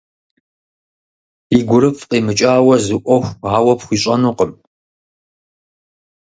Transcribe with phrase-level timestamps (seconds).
[1.57, 4.51] И гурыфӏ къимыкӏауэ зы ӏуэху ауэ пхуищӏэнукъым.